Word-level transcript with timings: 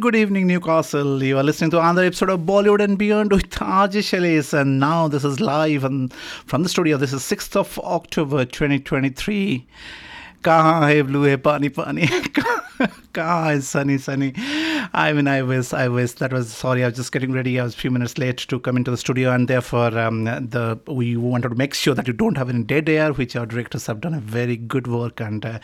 Good 0.00 0.14
evening, 0.14 0.46
Newcastle. 0.46 1.24
You 1.24 1.38
are 1.38 1.42
listening 1.42 1.70
to 1.72 1.80
another 1.80 2.04
episode 2.04 2.30
of 2.30 2.40
Bollywood 2.40 2.80
and 2.80 2.96
Beyond 2.96 3.32
with 3.32 3.50
RJ 3.50 4.02
Sailesh, 4.08 4.52
and 4.52 4.78
now 4.78 5.08
this 5.08 5.24
is 5.24 5.40
live 5.40 5.82
and 5.82 6.12
from 6.12 6.62
the 6.62 6.68
studio. 6.68 6.96
This 6.96 7.12
is 7.12 7.22
6th 7.22 7.56
of 7.56 7.78
October 7.80 8.44
2023. 8.44 9.66
कहाँ 10.44 10.88
है 10.88 11.02
blue 11.02 11.24
है 11.24 11.36
पानी 11.42 11.68
पानी 11.68 12.06
कहाँ 12.06 13.50
है 13.50 13.60
Sunny 13.60 13.98
Sunny 13.98 14.32
I 14.94 15.12
mean 15.12 15.28
I 15.28 15.42
was 15.42 15.72
I 15.72 15.88
was 15.88 16.14
that 16.14 16.32
was 16.32 16.52
sorry 16.52 16.82
I 16.82 16.88
was 16.88 16.96
just 16.96 17.12
getting 17.12 17.32
ready. 17.32 17.58
I 17.60 17.64
was 17.64 17.74
a 17.74 17.76
few 17.76 17.90
minutes 17.90 18.18
late 18.18 18.38
to 18.38 18.58
come 18.58 18.76
into 18.76 18.90
the 18.90 18.96
studio 18.96 19.32
and 19.32 19.48
therefore 19.48 19.98
um, 19.98 20.24
the 20.24 20.78
we 20.86 21.16
wanted 21.16 21.50
to 21.50 21.54
make 21.54 21.74
sure 21.74 21.94
that 21.94 22.06
you 22.06 22.12
don't 22.12 22.36
have 22.36 22.48
any 22.48 22.62
dead 22.62 22.88
air 22.88 23.12
which 23.12 23.36
our 23.36 23.46
directors 23.46 23.86
have 23.86 24.00
done 24.00 24.14
a 24.14 24.20
very 24.20 24.56
good 24.56 24.86
work 24.86 25.20
and 25.20 25.44
uh, 25.44 25.58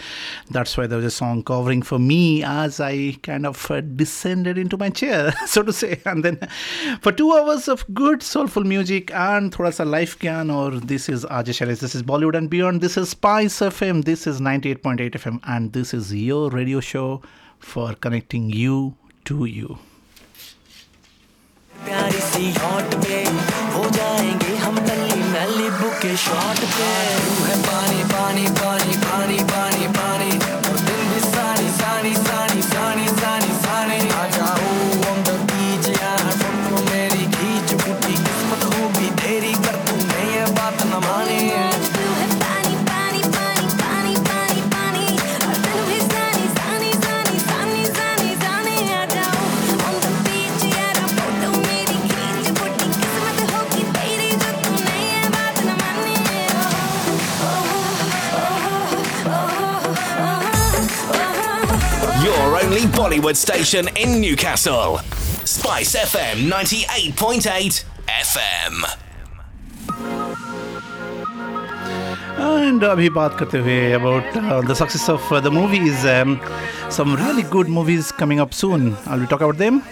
that's 0.51 0.77
why 0.77 0.87
there 0.87 0.97
was 0.97 1.07
a 1.07 1.11
song 1.11 1.43
covering 1.43 1.83
for 1.83 1.99
me 1.99 2.43
as 2.43 2.81
I 2.81 3.17
kind 3.23 3.47
of 3.47 3.71
uh, 3.71 3.81
descended 3.81 4.59
into 4.59 4.77
my 4.77 4.91
chair 4.91 5.33
so 5.47 5.63
to 5.63 5.73
say. 5.73 6.01
And 6.05 6.25
then 6.25 6.49
for 7.01 7.13
two 7.13 7.33
hours 7.33 7.69
of 7.69 7.85
good 7.95 8.23
soulful 8.23 8.65
music 8.65 9.15
and 9.15 9.53
thoda 9.53 9.73
sa 9.73 9.85
life 9.85 10.19
gyan 10.19 10.55
or 10.55 10.81
this 10.81 11.09
is 11.09 11.25
RJ 11.25 11.57
Sailesh 11.61 11.81
this 11.81 11.95
is 11.95 12.03
Bollywood 12.03 12.37
and 12.37 12.51
Beyond 12.51 12.81
this 12.81 12.97
is 12.97 13.11
Spice 13.11 13.61
FM 13.61 14.05
this 14.05 14.27
is 14.27 14.41
98.8 14.41 15.13
FM 15.13 15.41
and 15.45 15.73
this 15.73 15.95
is 15.95 16.15
your 16.15 16.51
radio 16.51 16.81
show 16.81 17.23
for 17.59 17.95
connecting 17.95 18.51
you 18.51 18.97
to 19.29 19.47
you 19.49 19.77
प्यारी 21.85 22.21
सी 22.31 22.45
hot 22.59 22.95
पे 23.05 23.19
हो 23.75 23.83
जाएँगे 23.97 24.57
हम 24.57 24.79
नली 24.89 25.21
नली 25.33 25.69
bouquet 25.81 26.17
shot 26.25 26.59
पे। 26.77 26.91
तू 27.25 27.45
है 27.45 27.57
पानी 27.63 28.03
पानी 28.15 28.47
पानी 28.61 28.97
पानी 29.07 29.39
पानी। 29.53 29.74
Bollywood 63.05 63.37
station 63.37 63.87
in 63.97 64.19
Newcastle. 64.19 64.97
Spice 65.45 65.95
FM 65.95 66.49
98.8 66.49 67.85
FM. 68.09 68.75
And 72.39 72.83
I'm 72.83 72.99
here 72.99 73.97
about 73.97 74.35
uh, 74.35 74.63
the 74.63 74.75
success 74.75 75.11
of 75.11 75.21
uh, 75.31 75.41
the 75.41 75.51
movies. 75.51 76.03
Um, 76.07 76.41
some 76.89 77.15
really 77.15 77.43
good 77.43 77.69
movies 77.69 78.11
coming 78.11 78.41
up 78.41 78.55
soon. 78.55 78.97
I'll 79.05 79.27
talk 79.27 79.43
about 79.43 79.59
them. 79.59 79.83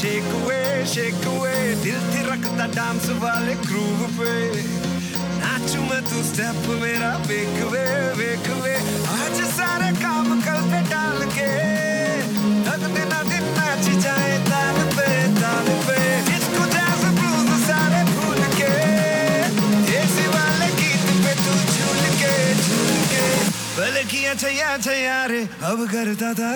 shake 0.00 0.24
away, 0.40 0.84
shake 0.86 1.26
away. 1.26 1.74
दिल 1.82 2.00
थिरकता 2.12 2.66
dance 2.74 3.08
वाले 3.22 3.54
groove 3.66 4.00
पे 4.18 4.32
नाचू 5.40 5.80
मैं 5.90 6.02
तू 6.10 6.22
step 6.30 6.68
मेरा 6.82 7.12
वेक 7.28 7.56
वे 7.72 7.84
वेक 8.20 8.48
वे 8.62 8.74
आज 9.16 9.40
सारे 9.56 9.90
काम 10.00 10.40
कल 10.46 10.60
पे 10.70 10.80
डाल 10.90 11.20
के 11.36 11.50
तक 12.66 12.88
दिन 12.96 13.12
दिन 13.30 13.44
नाच 13.58 13.88
जाए 14.04 14.38
छैया 24.35 24.77
छैया 24.77 25.25
रे 25.31 25.41
अब 25.69 25.79
करता 25.91 26.33
था 26.39 26.51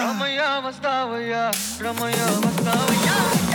Ramaiah 0.00 0.48
मस्तावैया 0.66 1.42
Ramaiah 1.82 2.28
मस्तावैया। 2.46 3.53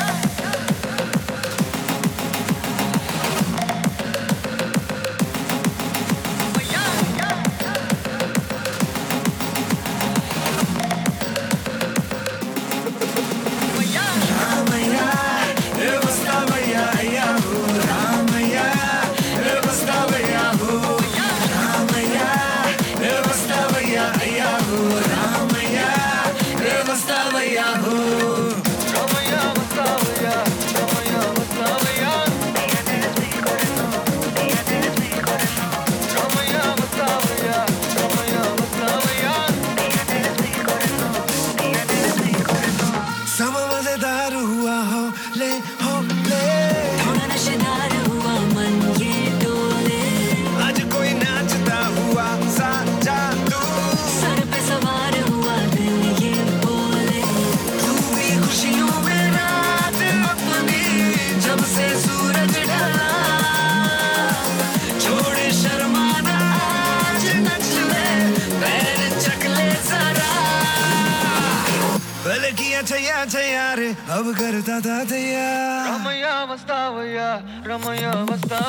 Ramaiah 77.68 78.12
मस्तावैया 78.30 78.67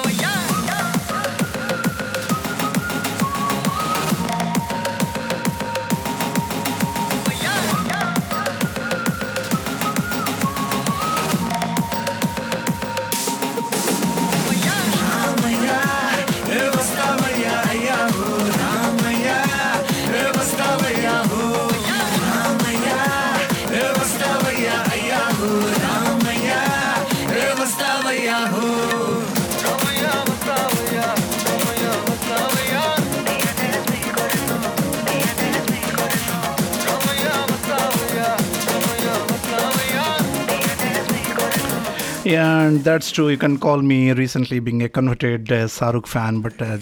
that's 42.82 43.10
true. 43.10 43.28
You 43.28 43.36
can 43.38 43.58
call 43.58 43.82
me 43.82 44.12
recently 44.12 44.58
being 44.60 44.82
a 44.82 44.88
converted 44.88 45.50
uh, 45.52 45.68
Shah 45.68 45.90
Rukh 45.90 46.06
fan, 46.06 46.40
but 46.40 46.60
uh, 46.60 46.78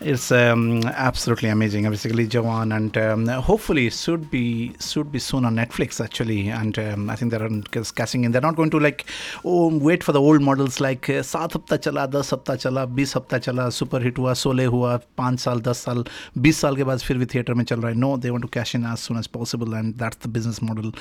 it's 0.00 0.30
um, 0.30 0.82
absolutely 0.84 1.48
amazing. 1.48 1.88
Basically, 1.88 2.26
Jawan, 2.26 2.74
and 2.76 2.96
um, 2.98 3.26
hopefully 3.42 3.88
should 3.90 4.30
be 4.30 4.74
should 4.80 5.10
be 5.10 5.18
soon 5.18 5.44
on 5.44 5.56
Netflix 5.56 6.02
actually. 6.04 6.48
And 6.48 6.78
um, 6.78 7.08
I 7.08 7.16
think 7.16 7.30
they're 7.30 7.48
discussing, 7.70 8.24
in. 8.24 8.32
They're 8.32 8.42
not 8.42 8.56
going 8.56 8.70
to 8.70 8.80
like 8.80 9.06
oh 9.44 9.78
wait 9.78 10.04
for 10.04 10.12
the 10.12 10.20
old 10.20 10.42
models 10.42 10.80
like 10.80 11.10
सात 11.10 11.56
हफ्ता 11.56 11.76
चला 11.76 12.06
दस 12.06 12.32
हफ्ता 12.32 12.56
चला 12.56 12.84
बीस 12.84 13.16
हफ्ता 13.16 13.38
चला 13.38 13.68
super 13.78 14.02
hit 14.04 14.18
हुआ 14.18 14.32
सोले 14.44 14.64
हुआ 14.64 14.96
पाँच 15.18 15.40
साल 15.40 15.60
दस 15.60 15.84
साल 15.84 16.04
बीस 16.38 16.60
साल 16.60 16.76
के 16.76 16.84
बाद 16.84 16.98
फिर 17.08 17.18
भी 17.18 17.26
थिएटर 17.34 17.54
में 17.54 17.64
चल 17.64 17.80
रहा 17.80 17.90
है 17.90 17.98
no 17.98 18.16
they 18.16 18.30
want 18.30 18.42
to 18.42 18.48
cash 18.54 18.74
in 18.76 18.86
as 18.92 18.98
soon 18.98 19.18
as 19.18 19.26
possible 19.38 19.74
and 19.74 19.94
that's 20.02 20.26
the 20.26 20.30
business 20.32 20.62
model 20.62 20.92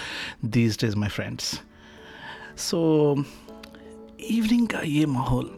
these 0.58 0.78
days 0.82 0.96
my 0.96 1.10
friends 1.10 1.60
evening 4.32 4.68
का 4.68 4.80
ये 4.86 5.06
माहौल 5.06 5.50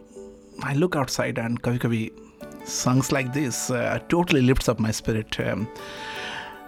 आई 0.66 0.74
लुक 0.74 0.96
आउटसाइड 0.96 1.38
एंड 1.38 1.58
कभी 1.58 1.78
कभी 1.78 2.10
songs 2.68 3.10
like 3.12 3.28
this 3.34 3.58
uh, 3.70 3.98
totally 4.08 4.40
lifts 4.46 4.68
up 4.68 4.80
my 4.86 4.90
spirit. 4.96 5.36
Um, 5.40 5.66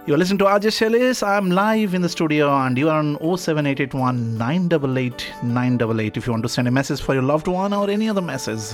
you're 0.07 0.17
listening 0.21 0.39
to 0.39 0.45
RJ 0.45 0.71
Sailesh. 0.77 1.21
I'm 1.31 1.51
live 1.51 1.93
in 1.93 2.01
the 2.01 2.09
studio 2.09 2.47
and 2.59 2.81
you 2.83 2.89
are 2.89 2.97
on 2.99 3.11
07881 3.19 4.37
988 4.37 5.27
988. 5.43 6.17
If 6.17 6.25
you 6.25 6.33
want 6.33 6.43
to 6.43 6.49
send 6.49 6.67
a 6.67 6.71
message 6.71 7.01
for 7.01 7.13
your 7.13 7.23
loved 7.23 7.47
one 7.47 7.71
or 7.81 7.87
any 7.97 8.09
other 8.09 8.25
message, 8.31 8.71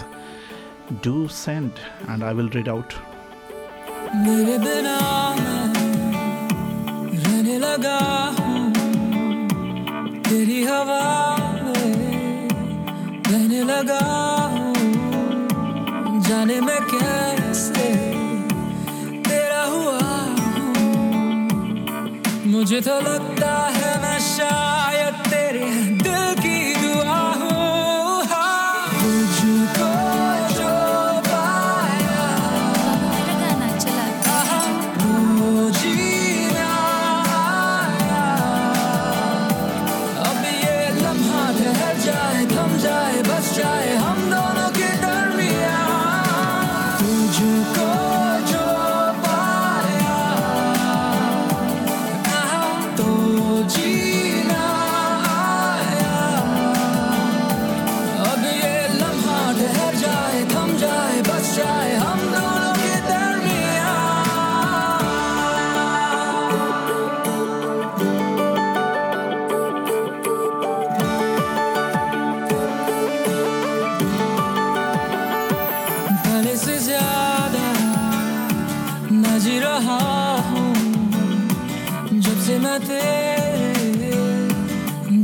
do 1.01 1.27
send 1.27 1.73
and 2.07 2.23
I 2.23 2.31
will 2.31 2.49
read 2.49 2.69
out. 2.69 2.95
रहने 13.57 13.73
लगा 13.73 13.99
जाने 16.27 16.59
मैं 16.61 16.79
कैसे 16.91 17.87
तेरा 19.27 19.63
हुआ 19.63 19.99
मुझे 22.53 22.81
तो 22.81 22.99
लगता 23.01 23.53
है 23.77 23.91
मैं 24.01 24.19
शायद 24.19 24.76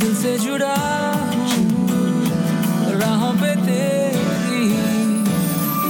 दिल 0.01 0.13
से 0.23 0.37
जुड़ा 0.45 0.75
राहों 3.01 3.33
पे 3.41 3.51
तेरी 3.65 4.65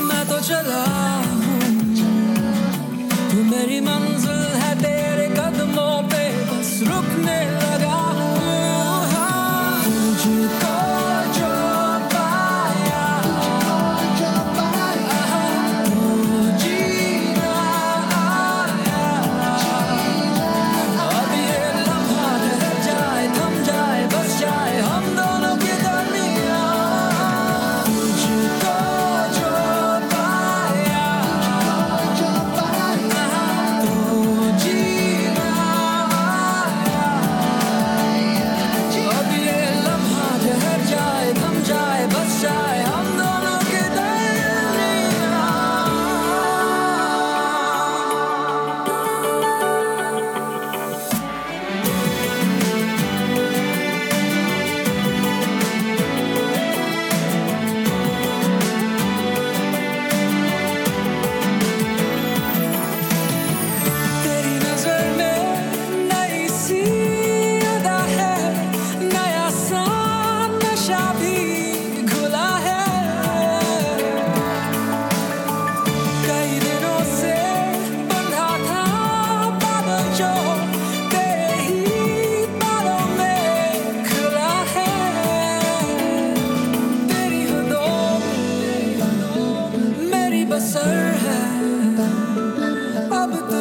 मैं 0.09 0.23
तो 0.29 0.37
चला 0.49 0.83
हूँ। 1.43 1.59
तू 3.31 3.37
मेरी 3.51 3.79
मंजिल 3.81 4.22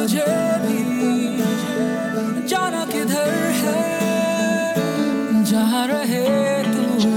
तुझे 0.03 0.31
भी 0.61 0.79
जाना 2.47 2.83
किधर 2.85 3.29
है, 3.57 3.83
जहाँ 5.43 5.83
रहे 5.87 6.23
तू। 6.63 7.07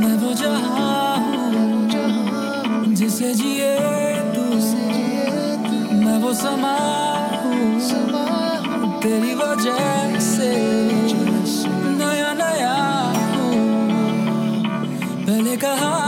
मैं 0.00 0.14
वो 0.18 0.32
जहाँ 0.34 1.14
हूँ 1.16 2.94
जिसे 2.94 3.32
जिए 3.34 3.74
तू। 4.34 4.46
मैं 6.02 6.18
वो 6.18 6.32
समा 6.34 6.74
हूँ 7.44 7.62
तेरी 9.02 9.34
वजह 9.34 10.18
से। 10.26 10.50
नया 12.00 12.32
नया 12.34 12.74
हूँ, 13.30 13.54
पहले 15.22 15.56
कहा 15.56 16.03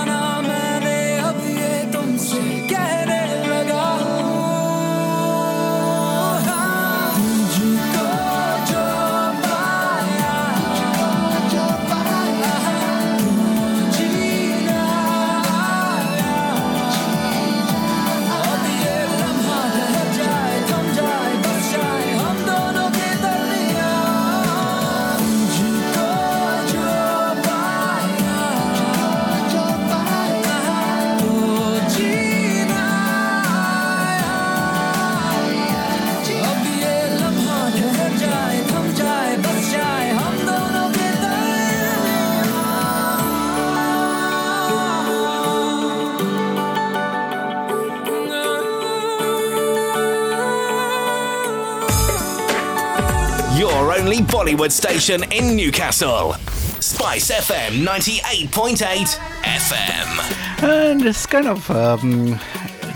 Station 54.57 55.23
in 55.33 55.55
Newcastle. 55.55 56.33
Spice 56.81 57.31
FM 57.31 57.85
98.8 57.85 59.19
FM. 59.43 60.63
And 60.63 61.05
it's 61.05 61.27
kind 61.27 61.47
of. 61.47 61.71
Um, 61.71 62.39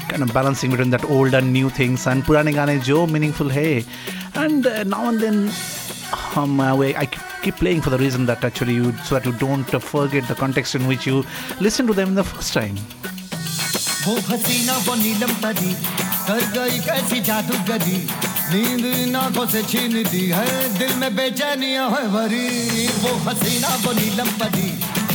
kind 0.09 0.23
of 0.23 0.33
balancing 0.33 0.71
between 0.71 0.91
that 0.91 1.05
old 1.05 1.35
and 1.35 1.53
new 1.53 1.71
things 1.71 2.07
and 2.07 2.25
purane 2.25 2.53
gaane 2.53 2.83
jo 2.83 3.07
meaningful 3.07 3.49
hey 3.49 3.85
and 4.35 4.67
uh, 4.67 4.83
now 4.83 5.09
and 5.09 5.21
then 5.21 5.39
um, 6.35 6.61
I 6.61 7.07
keep 7.43 7.57
playing 7.57 7.81
for 7.81 7.91
the 7.91 7.99
reason 7.99 8.27
that 8.27 8.43
actually 8.43 8.75
you 8.75 8.93
so 9.05 9.15
that 9.15 9.25
you 9.25 9.33
don't 9.33 9.73
uh, 9.73 9.79
forget 9.79 10.27
the 10.27 10.35
context 10.35 10.75
in 10.75 10.89
which 10.89 11.07
you 11.07 11.25
listen 11.61 11.87
to 11.87 11.93
them 11.93 12.17
the 12.17 12.25
first 12.25 12.53
time 12.53 12.77
नींद 18.53 18.85
इन 18.87 19.17
आँखों 19.17 19.45
से 19.47 19.63
छीनती 19.63 20.23
है, 20.29 20.47
दिल 20.79 20.95
में 20.99 21.15
बेचैनिया 21.17 21.85
है 21.87 22.03
भरी। 22.11 22.87
वो 23.03 23.13
हसीना 23.27 23.69
को 23.85 23.93
नीलम 23.93 24.31
पड़ी 24.41 24.71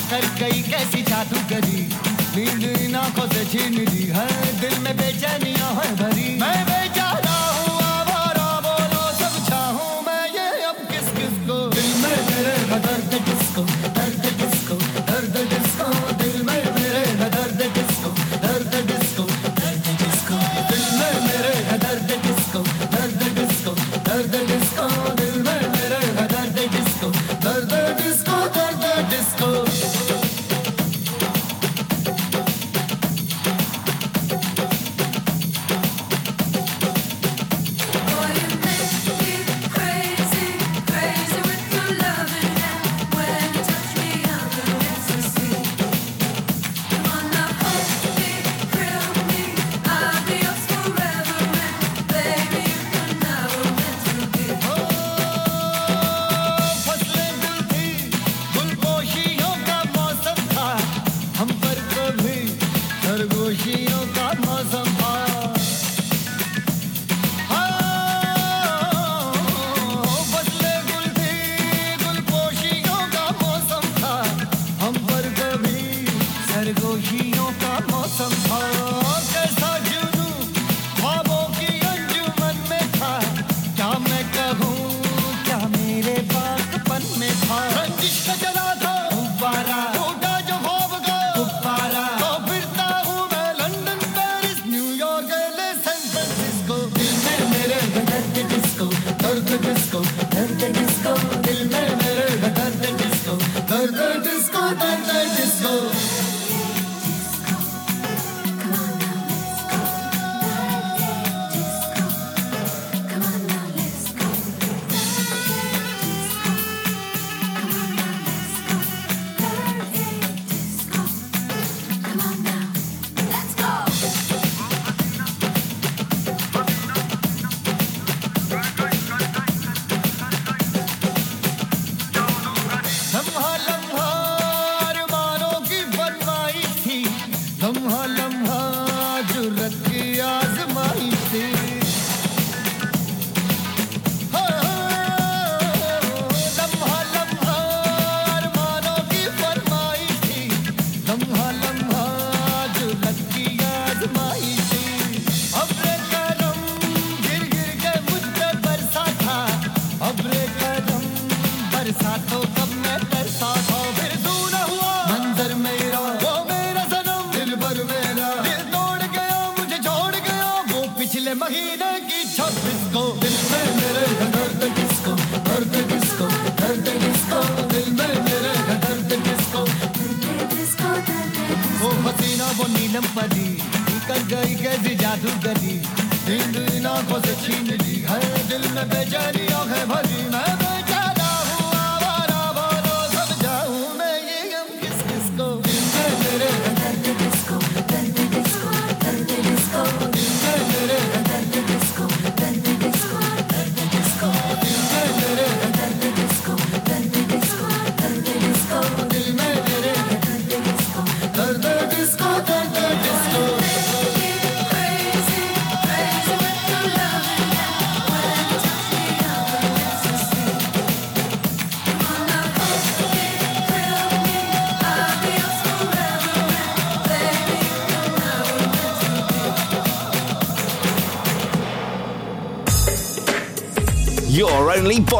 कर 0.10 0.26
गई 0.40 0.62
कैसी 0.70 1.02
जादू 1.04 1.40
करी 1.50 1.82
नींद 2.36 2.64
इन 2.82 2.96
आँखों 2.96 3.28
से 3.34 3.46
छीनती 3.52 4.04
है, 4.16 4.28
दिल 4.62 4.80
में 4.80 4.96
बेचैनिया 4.98 5.68
है 5.80 5.96
भरी। 5.96 6.30
मैं 6.40 6.75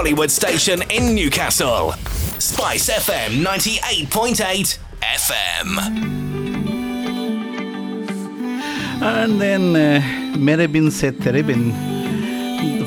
Bollywood 0.06 0.30
station 0.30 0.84
in 0.92 1.16
Newcastle. 1.16 1.94
Spice 2.38 2.90
FM 2.90 3.44
98.8 3.44 4.78
FM. 5.02 5.68
And 9.02 9.42
then 9.42 9.76
uh, 9.76 10.02
Merebin 10.38 10.92
said 10.92 11.16
Terebin. 11.16 11.72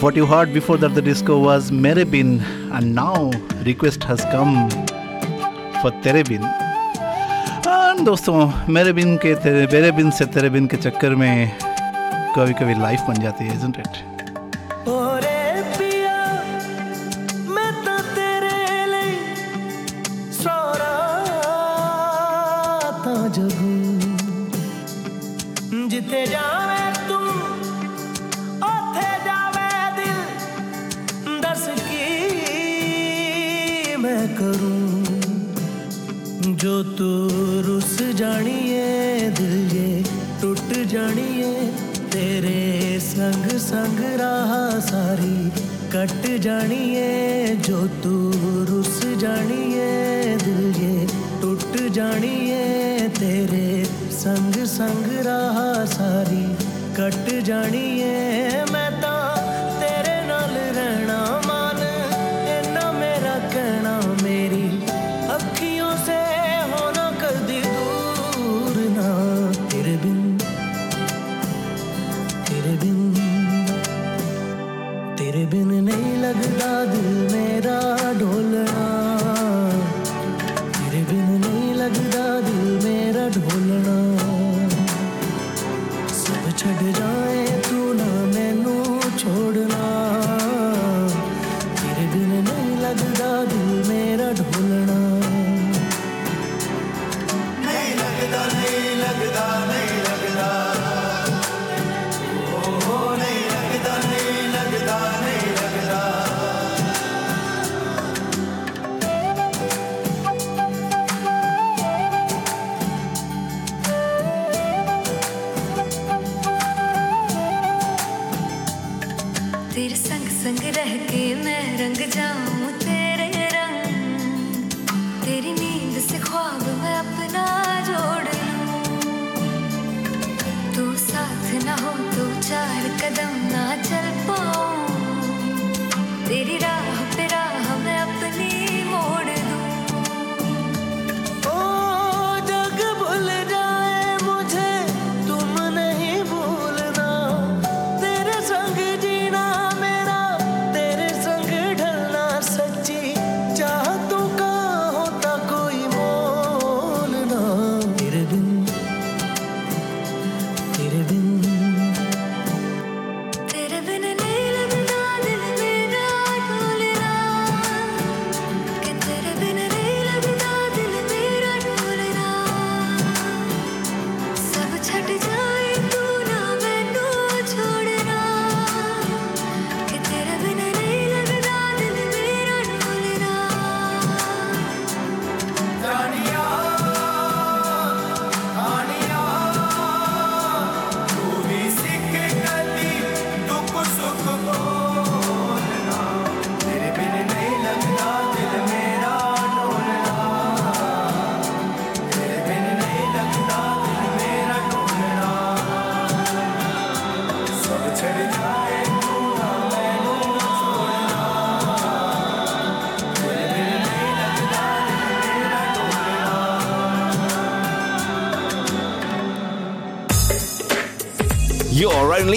What 0.00 0.14
you 0.14 0.26
heard 0.26 0.54
before 0.54 0.76
that 0.76 0.94
the 0.94 1.02
disco 1.02 1.40
was 1.40 1.72
Merebin, 1.72 2.40
and 2.70 2.94
now 2.94 3.32
request 3.64 4.04
has 4.04 4.20
come 4.26 4.70
for 5.82 5.90
Terebin. 6.06 6.44
And 7.66 8.06
दोस्तों 8.06 8.68
मेरेबिन 8.68 9.16
के 9.24 9.34
तेरे 9.42 9.66
मेरेबिन 9.72 10.10
से 10.18 10.26
तेरेबिन 10.36 10.66
के 10.66 10.76
चक्कर 10.86 11.14
में 11.16 11.58
कभी 12.36 12.54
कभी 12.62 12.74
लाइफ 12.82 13.00
बन 13.08 13.22
जाती 13.22 13.44
है 13.44 13.56
इजंट 13.56 13.78
इट 13.78 14.17
संग 43.68 43.98
रहा 44.00 44.80
सारी। 44.80 45.50
कट 45.92 46.40
जानिए, 46.40 47.56
जो 47.56 47.86
तू 47.86 48.32
रुस 48.64 49.00
जानिए, 49.04 50.36
दिल 50.36 50.82
ये 50.82 51.06
टूट 51.42 51.92
जानिए। 51.92 53.08
तेरे 53.08 53.84
संग 54.10 54.64
संग 54.64 55.26
रहा 55.26 55.84
सारी। 55.84 56.54
कट 56.96 57.44
जानिए 57.44 58.14
मैं 58.48 58.57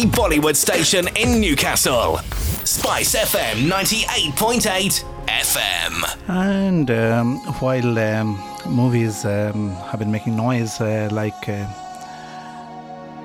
only 0.01 0.17
Bollywood 0.17 0.55
station 0.55 1.07
in 1.15 1.39
Newcastle. 1.39 2.17
Spice 2.65 3.15
FM 3.15 3.69
98.8 3.69 5.03
FM. 5.27 6.29
And 6.29 6.89
um, 6.89 7.37
while 7.59 7.99
um, 7.99 8.41
movies 8.65 9.25
um, 9.25 9.71
have 9.89 9.99
been 9.99 10.11
making 10.11 10.35
noise 10.35 10.79
uh, 10.81 11.09
like 11.11 11.47
uh, 11.47 11.67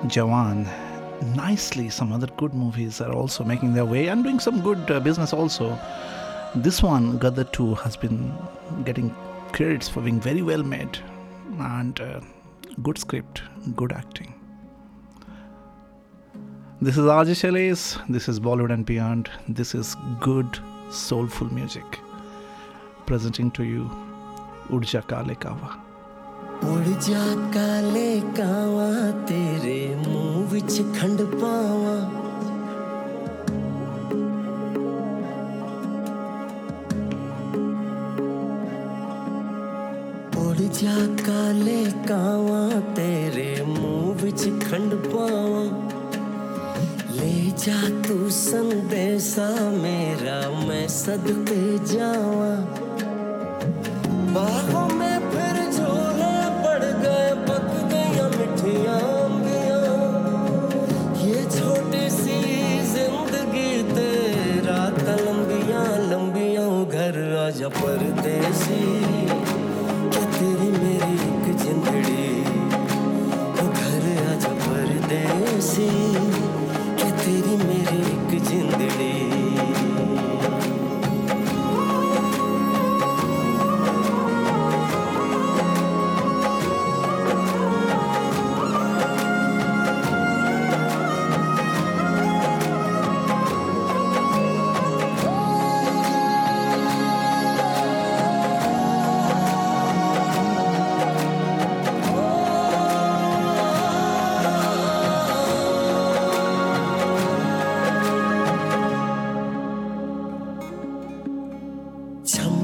Jawan, 0.05 0.67
nicely 1.35 1.89
some 1.89 2.11
other 2.11 2.27
good 2.37 2.53
movies 2.53 3.01
are 3.01 3.13
also 3.13 3.43
making 3.43 3.73
their 3.73 3.85
way 3.85 4.07
and 4.07 4.23
doing 4.23 4.39
some 4.39 4.61
good 4.61 4.91
uh, 4.91 4.99
business 4.99 5.33
also. 5.33 5.77
This 6.55 6.83
one, 6.83 7.17
Gadar 7.17 7.51
2, 7.51 7.75
has 7.75 7.95
been 7.95 8.33
getting 8.83 9.15
credits 9.51 9.87
for 9.87 10.01
being 10.01 10.19
very 10.19 10.41
well 10.43 10.63
made 10.63 10.99
and 11.59 11.99
uh, 11.99 12.19
good 12.83 12.97
script, 12.97 13.41
good 13.75 13.91
acting. 13.91 14.36
This 16.80 16.96
is 16.98 17.04
RJ 17.04 17.34
Shailesh, 17.40 17.82
this 18.08 18.28
is 18.28 18.40
Bollywood 18.40 18.72
and 18.72 18.84
Beyond, 18.84 19.30
this 19.48 19.74
is 19.74 19.94
good, 20.20 20.58
soulful 20.90 21.52
music. 21.52 21.98
Presenting 23.06 23.50
to 23.52 23.64
you 23.64 23.90
Urja 24.70 25.02
Kale 25.06 25.34
Kawa. 25.36 25.70
ਉੜ 26.64 26.84
ਜਾ 27.06 27.22
ਕਾਲੇ 27.54 28.20
ਕਾਵਾਂ 28.36 29.12
ਤੇਰੇ 29.28 29.94
ਮੂੰਹ 30.06 30.46
ਵਿੱਚ 30.50 30.82
ਖੰਡ 30.98 31.22
ਪਾਵਾਂ 31.40 31.96
ਉੜ 40.36 40.56
ਜਾ 40.80 40.94
ਕਾਲੇ 41.26 41.84
ਕਾਵਾਂ 42.08 42.80
ਤੇਰੇ 42.96 43.62
ਮੂੰਹ 43.68 44.14
ਵਿੱਚ 44.22 44.48
ਖੰਡ 44.64 44.94
ਪਾਵਾਂ 45.06 45.66
जा 47.57 47.77
तू 48.07 48.29
संदेशा 48.29 49.47
मेरा 49.69 50.67
मैं 50.67 50.87
सदके 50.87 51.63
जावा। 51.93 52.53
बाहों 54.33 54.87
में 54.89 55.16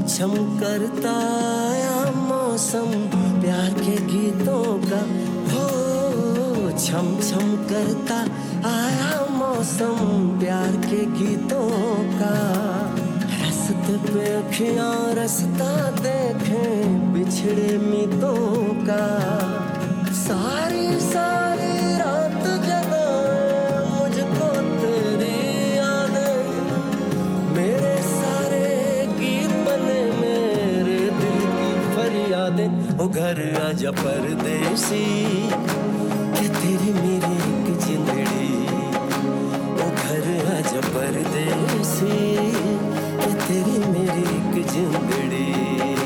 छम 0.08 0.60
करता 0.60 1.12
आया 1.70 2.12
मौसम, 2.12 2.92
प्यार 3.42 3.70
के 3.70 3.96
गीतों 4.06 4.64
का। 4.90 5.00
हो, 5.54 5.68
छम 6.80 7.20
छम 7.22 7.56
करता 7.56 8.16
आया 8.70 9.26
मौसम, 9.32 9.96
प्यार 10.40 10.68
के 10.68 11.06
गीतों 11.06 11.70
का। 12.20 12.36
रस्ते 13.42 13.98
पे 13.98 14.34
अखियाँ, 14.34 15.14
रास्ता 15.14 15.92
देखें, 15.92 17.14
बिछड़े 17.14 17.78
मितों 17.78 18.66
का। 18.86 19.06
सारी 20.14 21.00
सारी 21.00 21.53
ओ 33.04 33.08
घर 33.08 33.40
आजा 33.62 33.92
परदेसी 33.92 35.06
कि 36.36 36.48
तेरी 36.50 36.94
मेरी 36.94 37.34
एक 37.52 37.68
जिंदड़ी? 37.80 38.54
ओ 39.76 39.90
घर 39.96 40.28
आजा 40.56 40.82
परदेसी 40.88 42.22
कि 43.18 43.34
तेरी 43.34 43.78
मेरी 43.92 44.24
एक 44.38 44.68
जिंदड़ी? 44.68 46.03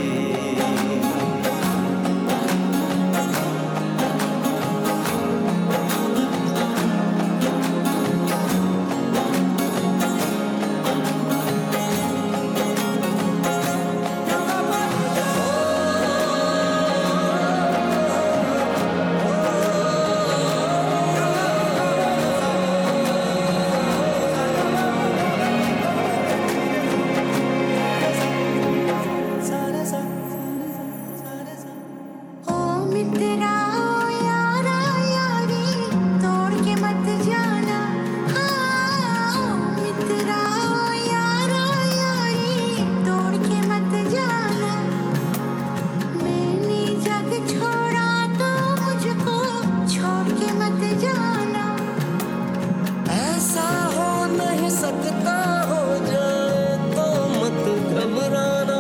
सकता 54.88 55.38
हो 55.70 55.82
जाए 56.06 56.68
तो 56.96 57.08
मत 57.40 57.64
घबराना। 57.94 58.80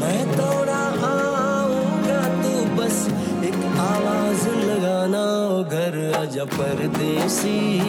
मैं 0.00 0.20
थोड़ा 0.32 0.82
आऊँगा 1.08 2.22
तू 2.42 2.52
बस 2.76 2.98
एक 3.44 3.60
आवाज़ 3.86 4.48
लगाना? 4.70 5.24
घर 5.62 5.96
आजा 6.18 6.44
परदेसी 6.44 7.81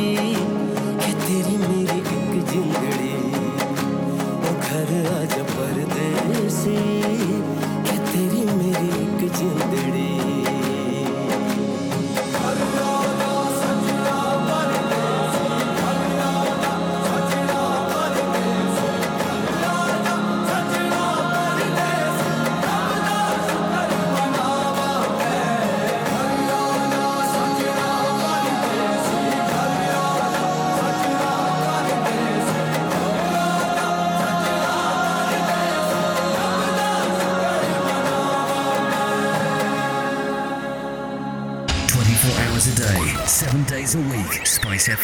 week. 44.87 44.97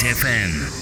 FM. 0.00 0.74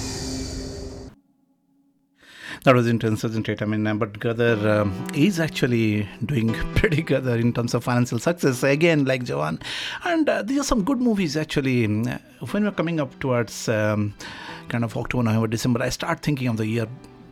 That 2.65 2.75
was 2.75 2.87
intense, 2.87 3.23
wasn't 3.23 3.49
it? 3.49 3.63
I 3.63 3.65
mean, 3.65 3.99
but 3.99 4.13
Gadar 4.21 4.81
um, 4.81 5.07
is 5.15 5.41
actually 5.41 6.09
doing 6.25 6.53
pretty 6.75 7.03
good 7.03 7.27
in 7.27 7.53
terms 7.53 7.75
of 7.75 7.85
financial 7.85 8.19
success. 8.19 8.63
Again, 8.63 9.05
like 9.05 9.25
Jawan. 9.25 9.61
And 10.05 10.29
uh, 10.29 10.43
these 10.43 10.61
are 10.61 10.65
some 10.65 10.85
good 10.85 11.01
movies, 11.01 11.37
actually. 11.37 11.87
When 11.87 12.65
we're 12.65 12.71
coming 12.71 13.01
up 13.01 13.19
towards 13.21 13.69
um, 13.69 14.15
kind 14.69 14.85
of 14.85 14.97
October, 14.97 15.25
November, 15.25 15.49
December, 15.49 15.83
I 15.83 15.89
start 15.89 16.21
thinking 16.21 16.49
of 16.49 16.57
the 16.57 16.67
year 16.67 16.87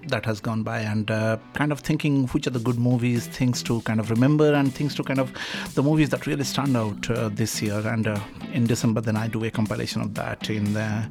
that 0.09 0.25
has 0.25 0.41
gone 0.41 0.63
by 0.63 0.81
and 0.81 1.11
uh, 1.11 1.37
kind 1.55 1.73
of 1.73 1.81
thinking 1.81 2.27
which 2.29 2.47
are 2.47 2.51
the 2.51 2.59
good 2.59 2.79
movies, 2.79 3.27
things 3.27 3.63
to 3.63 3.81
kind 3.83 4.01
of 4.01 4.11
remember, 4.11 4.53
and 4.53 4.75
things 4.75 4.95
to 4.95 5.03
kind 5.03 5.21
of 5.21 5.33
the 5.75 5.83
movies 5.83 6.11
that 6.11 6.27
really 6.27 6.45
stand 6.45 6.77
out 6.77 7.11
uh, 7.11 7.29
this 7.29 7.63
year. 7.63 7.79
And 7.87 8.07
uh, 8.07 8.19
in 8.53 8.67
December, 8.67 9.01
then 9.01 9.17
I 9.17 9.29
do 9.29 9.45
a 9.45 9.51
compilation 9.51 10.03
of 10.03 10.15
that 10.15 10.51
in 10.51 10.75
the 10.75 11.07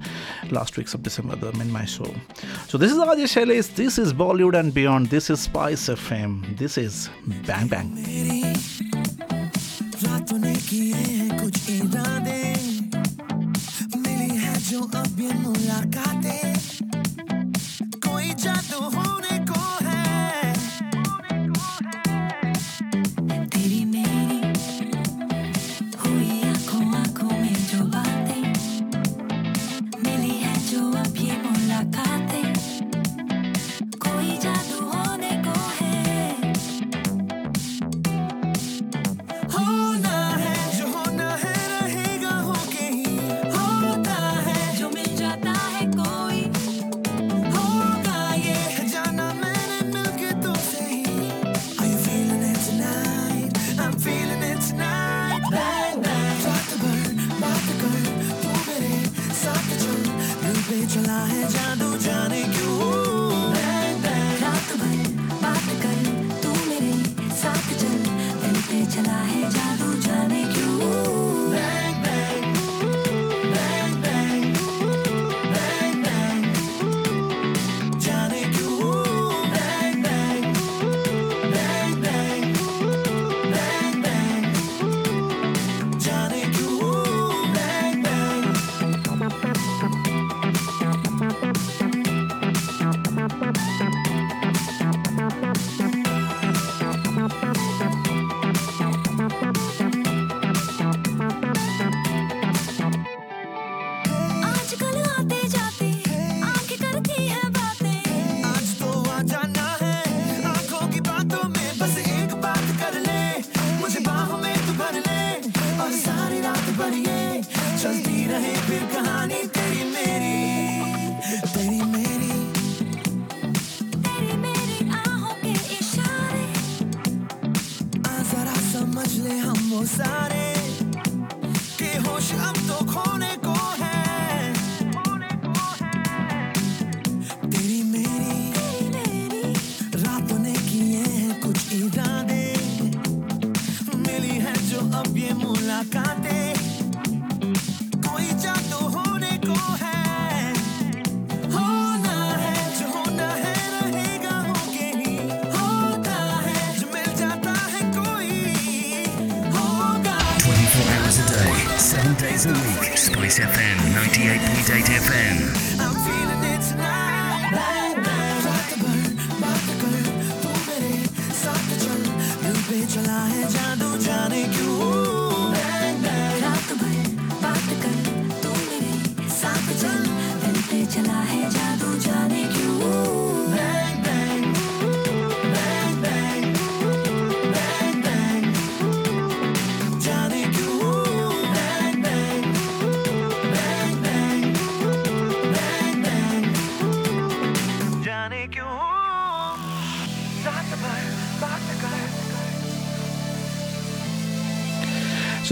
last 0.51 0.77
weeks 0.77 0.93
of 0.93 1.03
December, 1.03 1.35
the 1.35 1.49
in 1.63 1.71
my 1.71 1.85
show. 1.85 2.13
So 2.67 2.77
this 2.77 2.91
is 2.91 2.97
RJ 2.97 3.23
Sailesh, 3.35 3.75
this 3.75 3.97
is 3.97 4.13
Bollywood 4.13 4.59
and 4.59 4.73
Beyond, 4.73 5.07
this 5.07 5.29
is 5.29 5.39
Spice 5.39 5.87
FM, 5.87 6.57
this 6.57 6.77
is 6.77 7.09
Bang 7.45 7.67
Bang. 7.67 7.95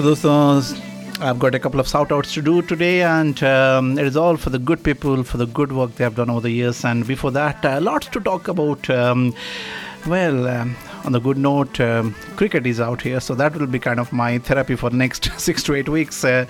So, 0.02 0.08
those 0.08 0.82
I've 1.20 1.38
got 1.38 1.54
a 1.54 1.60
couple 1.60 1.80
of 1.80 1.88
shout 1.88 2.12
outs 2.12 2.34
to 2.34 2.42
do 2.42 2.64
today, 2.64 3.04
and 3.04 3.42
um, 3.44 4.00
it 4.00 4.08
is 4.08 4.18
all 4.18 4.36
for 4.36 4.50
the 4.50 4.58
good 4.58 4.84
people, 4.84 5.24
for 5.24 5.38
the 5.38 5.46
good 5.46 5.72
work 5.72 5.94
they 5.94 6.04
have 6.04 6.16
done 6.16 6.28
over 6.32 6.42
the 6.42 6.50
years. 6.50 6.84
And 6.84 7.06
before 7.06 7.30
that, 7.30 7.64
uh, 7.64 7.80
lots 7.80 8.08
to 8.08 8.20
talk 8.20 8.48
about. 8.48 8.90
Um, 8.90 9.36
well, 10.08 10.48
um, 10.48 10.76
on 11.04 11.12
the 11.12 11.20
good 11.20 11.38
note, 11.38 11.80
um, 11.80 12.16
cricket 12.36 12.66
is 12.66 12.80
out 12.80 13.04
here, 13.04 13.20
so 13.20 13.36
that 13.36 13.56
will 13.56 13.68
be 13.68 13.78
kind 13.78 14.00
of 14.00 14.12
my 14.12 14.40
therapy 14.40 14.76
for 14.76 14.90
the 14.90 14.98
next 14.98 15.30
six 15.40 15.62
to 15.64 15.76
eight 15.76 15.88
weeks. 15.88 16.24
Uh, 16.24 16.48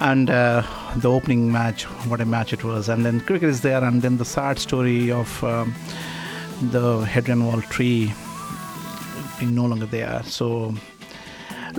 and 0.00 0.28
uh, 0.28 0.64
the 0.96 1.08
opening 1.08 1.52
match, 1.52 1.84
what 2.08 2.20
a 2.20 2.26
match 2.26 2.52
it 2.52 2.64
was. 2.64 2.88
And 2.88 3.06
then 3.06 3.20
cricket 3.20 3.48
is 3.48 3.60
there, 3.60 3.84
and 3.84 4.02
then 4.02 4.16
the 4.16 4.24
sad 4.24 4.58
story 4.58 5.12
of 5.12 5.44
um, 5.44 5.72
the 6.60 7.02
Hadrian 7.02 7.46
Wall 7.46 7.60
tree 7.60 8.12
being 9.38 9.54
no 9.54 9.66
longer 9.66 9.86
there. 9.86 10.20
So 10.24 10.74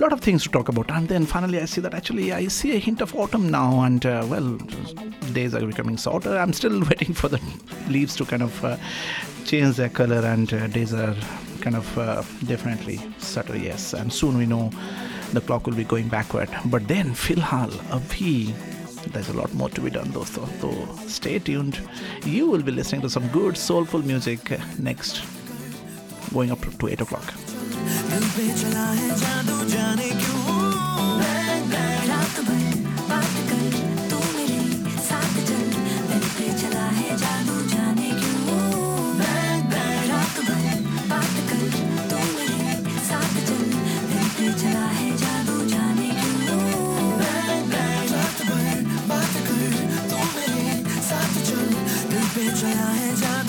lot 0.00 0.12
of 0.12 0.20
things 0.20 0.42
to 0.44 0.48
talk 0.48 0.68
about. 0.68 0.90
And 0.90 1.08
then 1.08 1.26
finally 1.26 1.60
i 1.60 1.64
see 1.64 1.80
that 1.82 1.94
actually 1.94 2.32
i 2.32 2.46
see 2.48 2.74
a 2.74 2.78
hint 2.78 3.00
of 3.00 3.14
autumn 3.14 3.50
now. 3.50 3.82
And 3.82 4.04
uh, 4.04 4.26
well 4.28 4.56
days 5.32 5.54
are 5.54 5.64
becoming 5.64 5.96
shorter. 5.96 6.36
I'm 6.36 6.52
still 6.52 6.80
waiting 6.90 7.14
for 7.14 7.28
the 7.28 7.40
leaves 7.88 8.16
to 8.16 8.24
kind 8.24 8.42
of 8.42 8.64
uh, 8.64 8.76
change 9.44 9.76
their 9.76 9.88
color. 9.88 10.20
And 10.24 10.52
uh, 10.52 10.66
days 10.68 10.94
are 10.94 11.14
kind 11.60 11.76
of 11.76 11.98
uh, 11.98 12.22
definitely 12.46 12.98
shorter 13.20 13.56
yes. 13.56 13.92
And 13.92 14.12
soon 14.12 14.38
we 14.38 14.46
know 14.46 14.70
the 15.32 15.40
clock 15.40 15.66
will 15.66 15.74
be 15.74 15.84
going 15.84 16.08
backward. 16.08 16.48
But 16.66 16.88
then 16.88 17.10
filhal 17.10 17.70
abhi 17.98 18.54
there's 19.12 19.30
a 19.30 19.32
lot 19.32 19.52
more 19.54 19.70
to 19.70 19.80
be 19.80 19.90
done 19.90 20.08
dosto 20.12 20.46
so 20.60 21.06
stay 21.06 21.38
tuned. 21.38 21.80
You 22.24 22.46
will 22.46 22.62
be 22.62 22.72
listening 22.72 23.02
to 23.02 23.10
some 23.10 23.28
good 23.28 23.56
soulful 23.56 24.02
music 24.02 24.58
next 24.78 25.22
going 26.32 26.52
up 26.52 26.60
to 26.78 26.88
8 26.88 27.00
o'clock 27.00 27.49
दिल 27.72 28.24
पे 28.34 28.46
चला 28.60 28.86
है 28.98 29.08
जादू, 29.16 29.56
जाने 29.68 30.08
क्यों. 30.20 30.44
रात 32.10 32.36
भर 32.46 32.64
बात 33.10 33.34
कर 33.50 33.72
चल 34.10 34.38
चला 36.60 36.86
है 36.98 37.16
जादू, 37.16 37.56
जाने 37.72 38.10
क्यों. 38.20 38.58
रात 40.10 40.36
भर 40.48 40.66
बात 41.10 41.34
कर 41.50 41.64
चल 42.10 42.38
चला 44.62 44.86
है 44.98 45.08
जादू, 45.16 45.56
जाने 45.68 46.08
क्यों. 46.20 46.62
रात 48.12 48.38
भर 48.50 48.78
बात 49.08 49.34
कर 49.48 49.62
चल 50.10 50.36
चला 52.60 52.88
है 52.90 53.08
जादू 53.16 53.39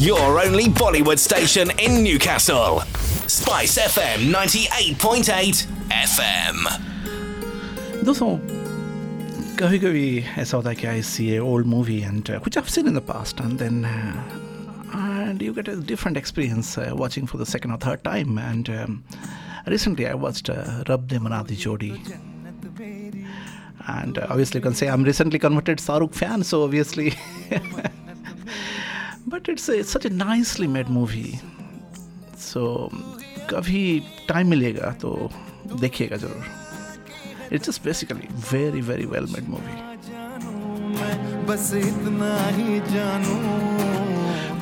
your 0.00 0.40
only 0.40 0.64
Bollywood 0.64 1.18
station 1.18 1.70
in 1.78 2.02
Newcastle. 2.02 2.80
Spice 3.28 3.76
FM 3.76 4.32
98.8 4.32 5.66
FM. 5.92 6.56
दोस्तों 8.04 8.30
कभी 9.58 9.78
कभी 9.78 10.04
ऐसा 10.38 10.56
होता 10.56 10.68
है 10.70 10.74
कि 10.76 10.86
I 10.86 11.02
see 11.02 11.28
a 11.30 11.38
old 11.38 11.66
movie 11.74 12.00
and 12.00 12.30
which 12.46 12.56
I've 12.60 12.70
seen 12.76 12.88
in 12.92 12.96
the 12.98 13.04
past 13.10 13.42
and 13.44 13.58
then 13.64 13.84
uh, 13.84 14.96
and 15.00 15.42
you 15.46 15.52
get 15.60 15.68
a 15.68 15.76
different 15.92 16.16
experience 16.22 16.72
uh, 16.78 16.88
watching 17.02 17.26
for 17.32 17.42
the 17.44 17.50
second 17.52 17.72
or 17.72 17.78
third 17.86 18.02
time 18.10 18.38
and 18.46 18.70
um, 18.78 18.96
recently 19.76 20.06
I 20.06 20.14
watched 20.24 20.48
uh, 20.48 20.82
Rab 20.88 21.08
De 21.08 21.18
Manadi 21.28 21.60
Jodi 21.66 21.92
and 23.98 24.16
uh, 24.16 24.26
obviously 24.30 24.60
you 24.60 24.68
can 24.70 24.74
say 24.82 24.88
I'm 24.88 25.04
recently 25.12 25.38
converted 25.48 25.78
Shah 25.88 25.98
Rukh 25.98 26.14
fan 26.24 26.42
so 26.54 26.62
obviously 26.64 27.12
but 29.32 29.48
it's 29.48 29.70
such 29.92 30.06
a 30.06 30.08
nicely 30.10 30.66
made 30.66 30.88
movie 30.90 31.38
so 32.40 32.62
कभी 33.50 33.82
time 34.28 34.48
मिलेगा 34.50 34.90
तो 35.02 35.10
देखिएगा 35.80 36.16
ज़रूर। 36.16 36.44
It's 37.52 37.68
just 37.68 37.84
basically 37.84 38.28
very 38.52 38.80
very 38.88 39.04
well 39.12 39.26
made 39.32 39.48
movie 39.48 39.74
बस 41.46 41.72
इतना 41.74 42.34
ही 42.56 42.80
जानू। 42.90 43.36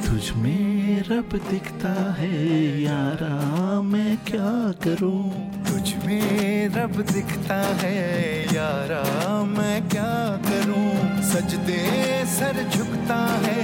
तुझ 0.07 0.31
में 0.37 1.02
रब 1.09 1.31
दिखता 1.50 1.92
है 2.18 2.31
यारा 2.83 3.81
मैं 3.83 4.16
क्या 4.26 4.52
करूँ? 4.85 5.22
तुझ 5.68 5.87
में 6.04 6.68
रब 6.76 7.00
दिखता 7.12 7.61
है 7.83 7.98
यारा 8.54 9.02
मैं 9.44 9.88
क्या 9.88 10.12
सजदे 11.32 11.82
सर 12.36 12.58
झुकता 12.76 13.17
है 13.45 13.62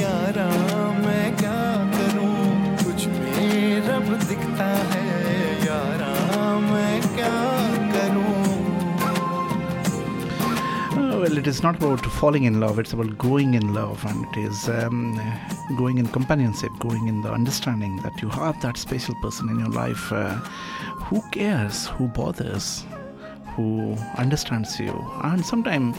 यारा 0.00 0.46
मैं 1.04 1.26
क्या 1.36 1.58
करूं 1.94 2.32
तुझ 2.82 3.06
में 3.06 3.80
रब 3.88 4.08
दिखता 4.28 4.68
है 4.92 5.04
यारा 5.66 6.12
मैं 6.70 7.00
क्या 7.16 7.34
करूं 7.94 8.34
Uh, 10.96 11.18
well, 11.22 11.38
it 11.38 11.46
is 11.46 11.62
not 11.62 11.76
about 11.82 12.04
falling 12.20 12.44
in 12.44 12.58
love, 12.60 12.78
it's 12.78 12.92
about 12.92 13.16
going 13.18 13.54
in 13.54 13.74
love, 13.74 14.04
and 14.10 14.24
it 14.28 14.36
is 14.42 14.68
um, 14.68 15.00
going 15.76 15.98
in 15.98 16.06
companionship, 16.08 16.70
going 16.78 17.06
in 17.08 17.20
the 17.22 17.30
understanding 17.30 17.96
that 17.98 18.22
you 18.22 18.28
have 18.30 18.60
that 18.62 18.76
special 18.76 19.14
person 19.22 19.48
in 19.50 19.58
your 19.58 19.68
life 19.68 20.10
uh, 20.12 20.34
who 21.06 21.20
cares, 21.30 21.86
who 21.86 22.08
bothers, 22.08 22.84
who 23.54 23.96
understands 24.16 24.78
you. 24.78 24.94
And 25.24 25.44
sometimes 25.44 25.96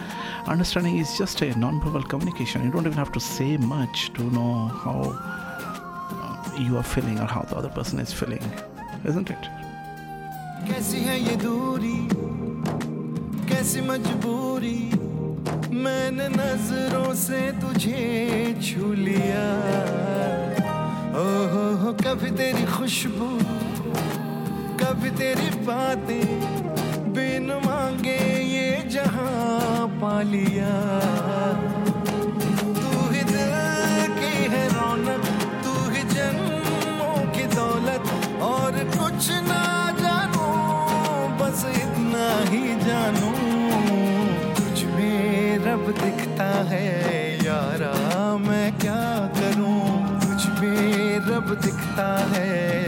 understanding 0.47 0.97
is 0.97 1.17
just 1.17 1.41
a 1.41 1.57
non-verbal 1.57 2.03
communication. 2.03 2.63
You 2.63 2.71
don't 2.71 2.85
even 2.85 2.97
have 2.97 3.11
to 3.13 3.19
say 3.19 3.57
much 3.57 4.13
to 4.13 4.23
know 4.35 4.67
how 4.83 4.97
uh, 5.17 6.59
you 6.59 6.77
are 6.77 6.83
feeling 6.83 7.19
or 7.19 7.25
how 7.25 7.41
the 7.41 7.55
other 7.55 7.69
person 7.69 7.99
is 7.99 8.13
feeling, 8.13 8.43
isn't 9.05 9.29
it? 9.29 9.43
कैसी 10.67 10.99
है 11.07 11.17
ये 11.19 11.35
दूरी 11.41 11.97
कैसी 13.49 13.81
मजबूरी 13.87 14.79
मैंने 15.83 16.27
नजरों 16.29 17.13
से 17.15 17.39
तुझे 17.61 18.01
छू 18.67 18.91
लिया 18.93 19.45
ओ 21.21 21.23
हो 21.53 21.63
हो 21.83 21.93
कभी 22.03 22.31
तेरी 22.41 22.65
खुशबू 22.73 23.29
कभी 24.81 25.09
तेरी 25.21 25.49
बातें 25.69 26.70
बिन 27.14 27.52
मांगे 27.64 28.20
ये 28.42 28.68
जहाँ 28.90 29.86
पा 30.00 30.12
लिया। 30.22 30.72
तू 32.76 33.08
ही 33.10 33.22
दिल 33.30 33.52
की 34.18 34.32
है 34.52 34.62
रौनक, 34.68 35.26
तू 35.64 35.72
ही 35.90 36.02
जन्मों 36.12 37.16
की 37.34 37.44
दौलत, 37.54 38.08
और 38.42 38.78
कुछ 38.96 39.30
ना 39.48 39.62
जानू, 40.00 40.46
बस 41.40 41.64
इतना 41.74 42.26
ही 42.50 42.64
जानू। 42.86 43.32
तुझ 44.56 44.84
में 44.94 45.58
रब 45.66 45.84
दिखता 46.00 46.50
है, 46.70 46.86
यारा 47.44 47.94
मैं 48.48 48.68
क्या 48.78 49.04
करूँ? 49.40 49.80
तुझ 50.20 50.40
में 50.60 51.18
रब 51.28 51.54
दिखता 51.62 52.08
है 52.32 52.81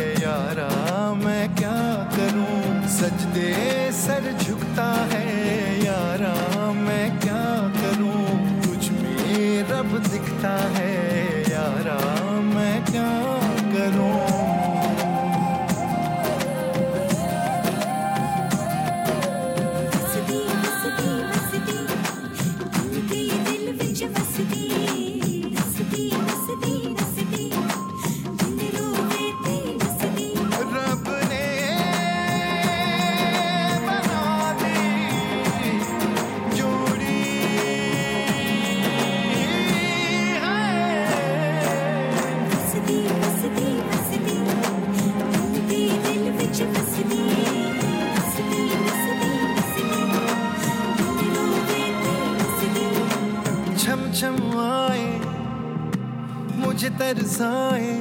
that 56.99 57.17
design 57.17 57.94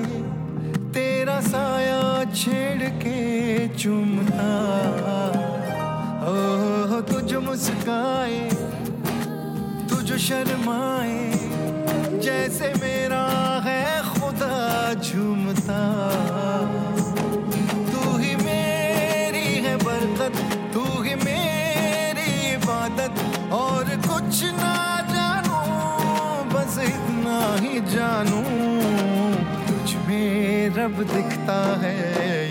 रब 30.84 30.98
दिखता 30.98 31.56
है, 31.82 31.98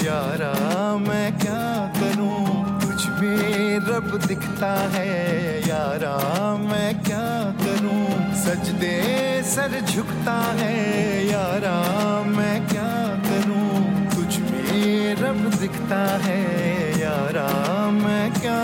यारा 0.05 0.53
मैं 0.99 1.39
क्या 1.39 1.65
करूँ? 1.97 2.39
तुझ 2.81 3.07
में 3.07 3.79
रब 3.79 4.09
दिखता 4.27 4.71
है, 4.91 5.09
यारा 5.69 6.15
मैं 6.57 7.03
क्या 7.03 7.27
करूँ? 7.61 8.07
सजदे 8.35 8.97
सर 9.43 9.81
झुकता 9.81 10.39
है, 10.61 10.73
यारा 11.27 11.77
मैं 12.29 12.69
क्या 12.69 12.93
करूँ? 13.29 13.69
तुझ 14.15 14.39
में 14.39 15.15
रब 15.15 15.51
दिखता 15.61 16.03
है, 16.25 16.41
यारा 17.01 17.49
मैं 17.91 18.33
क्या 18.33 18.61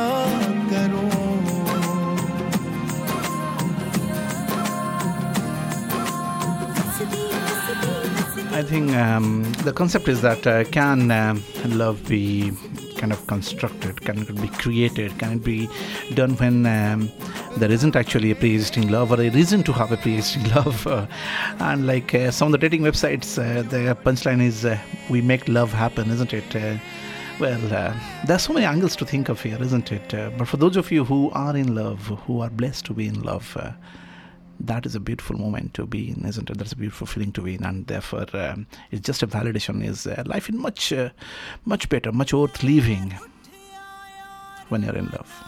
I 8.50 8.62
think 8.62 8.92
um, 8.92 9.44
the 9.64 9.72
concept 9.72 10.08
is 10.08 10.22
that 10.22 10.46
uh, 10.46 10.64
can 10.64 11.10
um, 11.10 11.42
love 11.66 12.06
be 12.08 12.52
kind 12.96 13.12
of 13.12 13.26
constructed? 13.26 14.00
Can 14.00 14.18
it 14.18 14.40
be 14.40 14.48
created? 14.48 15.18
Can 15.18 15.34
it 15.34 15.44
be 15.44 15.68
done 16.14 16.34
when 16.36 16.66
um, 16.66 17.10
there 17.56 17.70
isn't 17.70 17.94
actually 17.94 18.30
a 18.32 18.34
pre-existing 18.34 18.88
love 18.88 19.12
or 19.12 19.20
a 19.20 19.30
reason 19.30 19.62
to 19.64 19.72
have 19.72 19.92
a 19.92 19.96
pre-existing 19.96 20.50
love? 20.54 20.86
Uh, 20.86 21.06
and 21.60 21.86
like 21.86 22.14
uh, 22.14 22.30
some 22.30 22.48
of 22.48 22.52
the 22.52 22.58
dating 22.58 22.82
websites, 22.82 23.38
uh, 23.38 23.62
the 23.62 23.96
punchline 24.04 24.42
is 24.42 24.64
uh, 24.64 24.78
"We 25.08 25.20
make 25.22 25.46
love 25.48 25.72
happen," 25.72 26.10
isn't 26.10 26.32
it? 26.34 26.56
Uh, 26.56 26.78
well, 27.38 27.64
uh, 27.66 27.94
there 28.26 28.36
are 28.36 28.40
so 28.40 28.52
many 28.52 28.66
angles 28.66 28.96
to 28.96 29.04
think 29.04 29.28
of 29.28 29.40
here, 29.40 29.62
isn't 29.62 29.92
it? 29.92 30.12
Uh, 30.12 30.30
but 30.36 30.48
for 30.48 30.56
those 30.56 30.76
of 30.76 30.90
you 30.90 31.04
who 31.04 31.30
are 31.30 31.56
in 31.56 31.74
love, 31.74 32.00
who 32.26 32.40
are 32.40 32.50
blessed 32.50 32.86
to 32.86 32.94
be 32.94 33.06
in 33.06 33.22
love. 33.22 33.56
Uh, 33.58 33.72
that 34.60 34.86
is 34.86 34.94
a 34.94 35.00
beautiful 35.00 35.38
moment 35.38 35.74
to 35.74 35.86
be 35.86 36.10
in, 36.10 36.24
isn't 36.26 36.50
it? 36.50 36.58
That's 36.58 36.72
a 36.72 36.76
beautiful 36.76 37.06
feeling 37.06 37.32
to 37.32 37.42
be 37.42 37.54
in, 37.54 37.64
and 37.64 37.86
therefore 37.86 38.26
um, 38.32 38.66
it's 38.90 39.06
just 39.06 39.22
a 39.22 39.26
validation. 39.26 39.84
Is 39.84 40.06
uh, 40.06 40.22
life 40.26 40.48
in 40.48 40.58
much, 40.58 40.92
uh, 40.92 41.10
much 41.64 41.88
better, 41.88 42.12
much 42.12 42.32
worth 42.32 42.62
living 42.62 43.14
when 44.68 44.82
you're 44.82 44.96
in 44.96 45.06
love. 45.06 45.44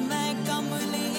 मैं 0.00 0.46
कमली 0.46 1.09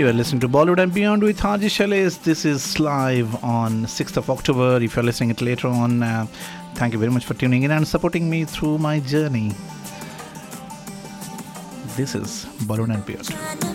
You 0.00 0.08
are 0.08 0.14
listening 0.14 0.40
to 0.40 0.48
Bollywood 0.48 0.82
and 0.82 0.94
Beyond 0.94 1.22
with 1.22 1.38
RJ 1.40 1.68
Sailesh. 1.76 2.22
This 2.22 2.46
is 2.46 2.80
live 2.80 3.44
on 3.44 3.84
6th 3.84 4.16
of 4.16 4.30
October. 4.30 4.82
If 4.82 4.96
you're 4.96 5.04
listening 5.04 5.28
it 5.28 5.42
later 5.42 5.68
on, 5.68 6.02
uh, 6.02 6.24
thank 6.74 6.94
you 6.94 6.98
very 6.98 7.12
much 7.12 7.26
for 7.26 7.34
tuning 7.34 7.64
in 7.64 7.70
and 7.70 7.86
supporting 7.86 8.30
me 8.30 8.46
through 8.46 8.78
my 8.78 9.00
journey. 9.00 9.52
This 11.98 12.14
is 12.14 12.46
Bollywood 12.64 12.94
and 12.94 13.04
Beyond. 13.04 13.69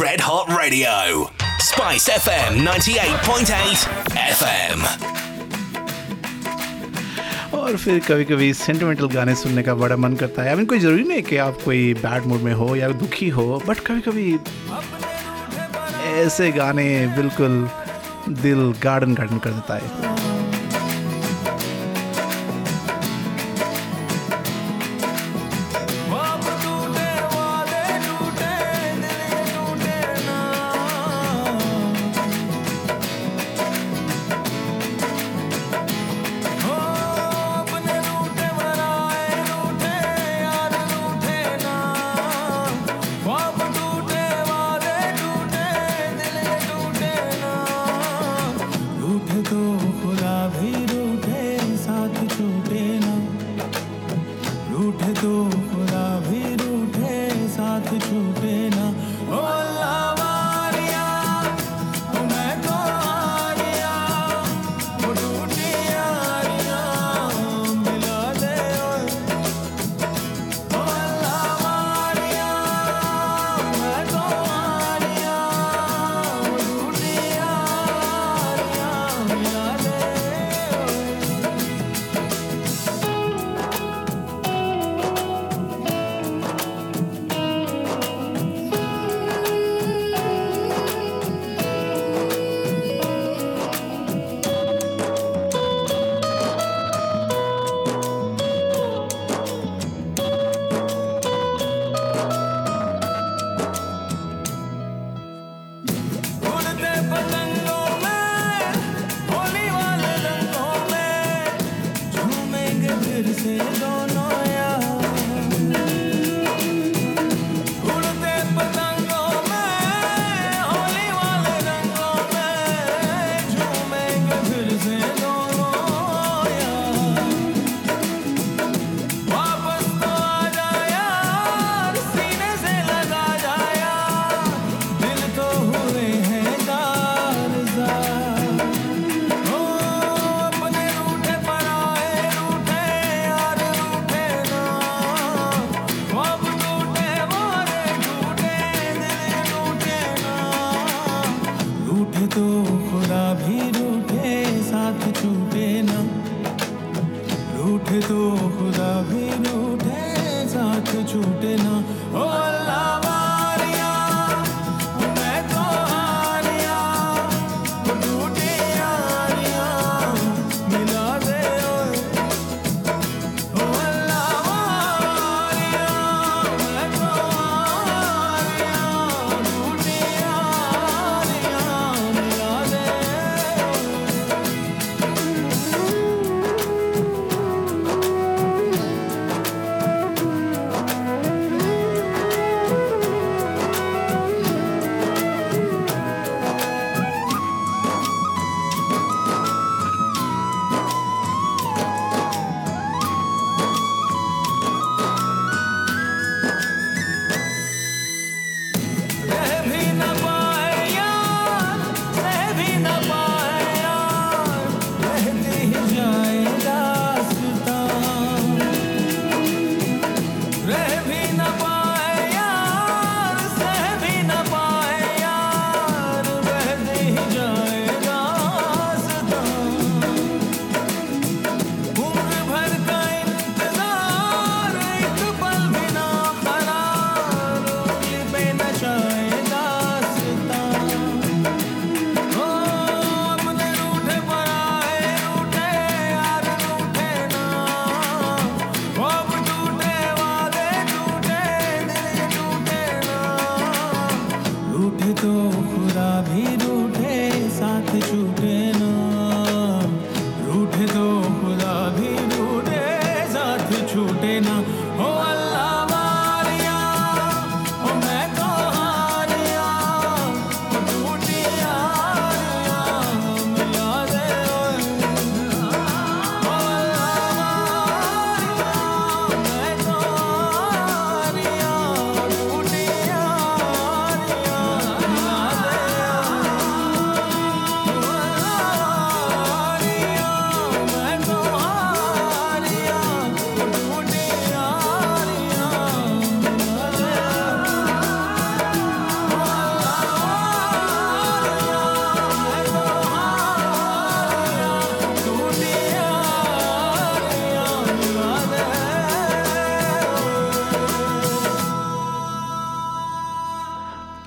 Red 0.00 0.20
Hot 0.20 0.48
Radio. 0.48 1.28
Spice 1.58 2.08
FM 2.08 2.58
98.8 2.66 3.82
FM. 4.32 4.80
और 7.58 7.76
फिर 7.76 7.98
कभी 8.08 8.24
कभी 8.24 8.52
sentimental 8.54 9.08
गाने 9.14 9.34
सुनने 9.42 9.62
का 9.62 9.74
बड़ा 9.82 9.96
मन 10.04 10.14
करता 10.22 10.42
है 10.42 10.48
आई 10.50 10.56
मीन 10.56 10.66
कोई 10.66 10.78
ज़रूरी 10.78 11.02
नहीं 11.08 11.22
कि 11.22 11.36
आप 11.46 11.58
कोई 11.64 11.92
बैड 12.02 12.26
मूड 12.26 12.40
में 12.42 12.52
हो 12.60 12.74
या 12.76 12.88
दुखी 13.02 13.28
हो 13.38 13.46
बट 13.66 13.80
कभी 13.86 14.00
कभी 14.08 14.34
ऐसे 16.22 16.50
गाने 16.52 16.86
बिल्कुल 17.16 17.68
दिल 18.42 18.72
गार्डन 18.84 19.14
गार्डन 19.14 19.38
कर 19.46 19.50
देता 19.50 19.74
है 19.82 20.11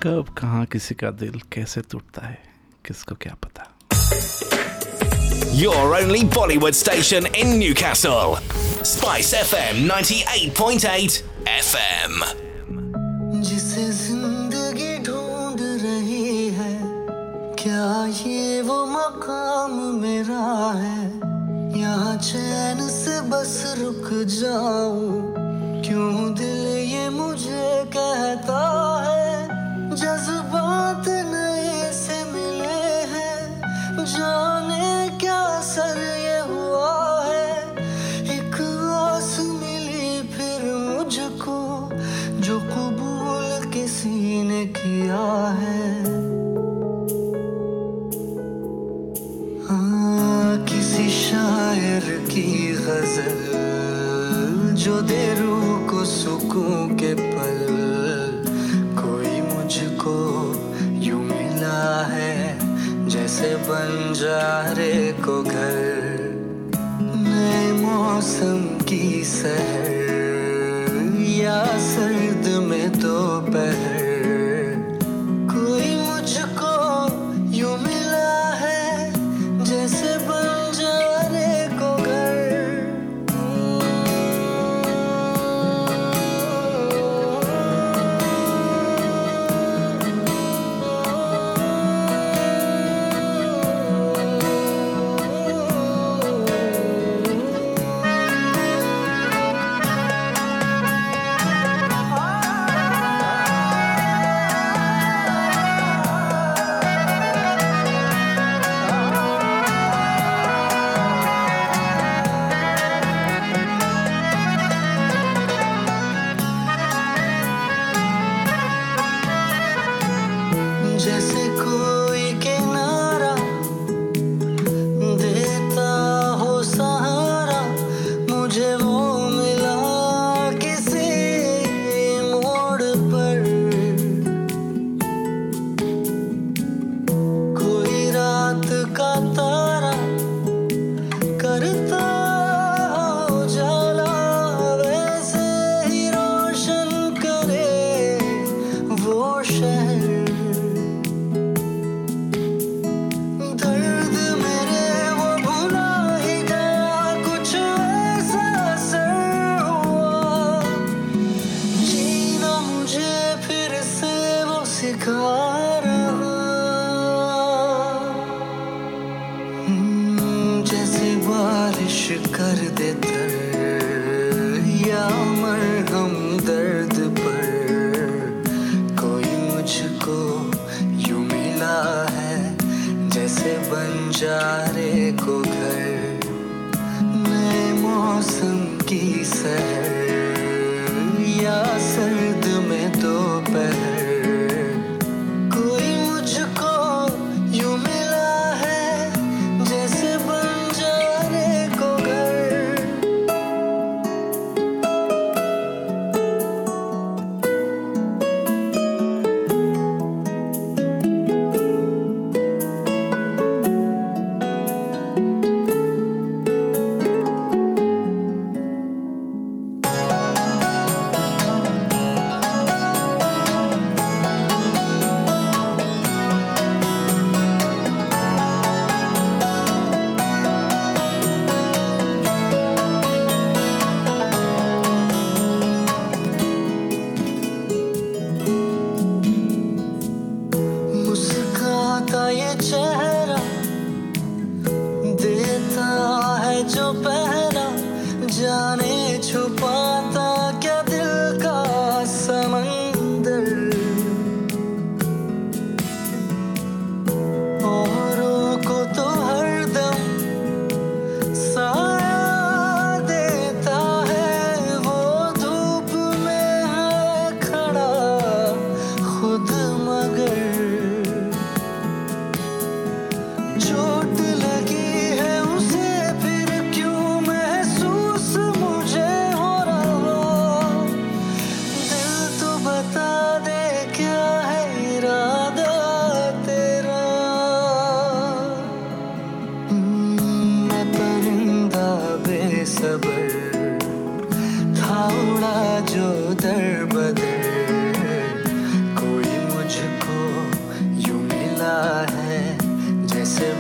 कब 0.06 0.26
कहाँ 0.38 0.66
किसी 0.70 0.96
का 0.96 1.10
दिल 1.18 1.40
कैसे 1.54 1.82
टूटता 1.92 2.26
है 2.26 2.38
किसको 2.86 3.16
क्या 3.22 3.36
पता 3.46 3.72
Your 5.58 5.96
only 5.98 6.20
Bollywood 6.36 6.76
station 6.76 7.26
in 7.42 7.54
Newcastle. 7.60 8.36
Spice 8.90 9.32
FM 9.40 9.80
98.8 9.88 11.18
FM. 11.54 12.14
जिसे 13.48 13.86
ज़िंदगी 14.02 14.94
ढूंढ 15.08 15.60
रही 15.86 16.50
है 16.60 16.74
क्या 17.64 17.90
ये 18.22 18.62
वो 18.70 18.80
मकाम 18.86 19.74
मेरा 20.04 20.46
है 20.84 21.04
यहाँ 21.80 22.16
चैन 22.30 22.88
से 22.92 23.20
बस 23.34 23.58
रुक 23.80 24.14
जाऊँ 24.38 25.34
क्यों 25.88 26.34
दिल 26.36 26.66
ये 26.94 27.10
मुझे 27.10 27.68
कहता 27.98 28.62
है 29.06 29.55
जज्बात 29.96 31.06
नए 31.08 31.92
से 31.94 32.18
मिले 32.24 32.80
हैं। 33.12 34.06
जाने 34.06 35.18
क्या 35.20 35.38
असर 35.60 35.98
ये 36.20 36.40
हुआ 36.50 37.24
है। 37.26 37.54
एक 38.36 38.58
आस 38.92 39.38
मिली 39.62 40.10
फिर 40.34 40.66
मुझको 40.76 41.60
जो 42.42 42.60
कबूल 42.60 43.72
किसी 43.72 44.44
ने 44.44 44.66
किया 44.76 45.26
है। 45.62 45.84
हाँ, 49.68 50.66
किसी 50.66 51.10
शायर 51.10 52.10
की 52.32 52.48
गज़ल 52.84 53.38
जो 54.76 55.02
दे 55.02 55.24
रूह 55.40 55.88
को 55.88 56.06
सुकून 56.06 56.96
के 56.96 57.14
जैसे 63.36 63.56
बंजारे 63.56 65.12
को 65.12 65.44
घर। 65.44 65.96
नए 67.28 67.72
मौसम 67.72 68.86
की 68.86 69.24
सहर। 69.24 71.18
या 71.22 71.66
सर्द 71.66 72.64
में 72.64 72.92
दोपहर। 72.92 73.95